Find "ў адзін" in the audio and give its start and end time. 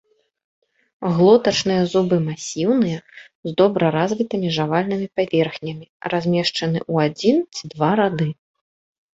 6.93-7.37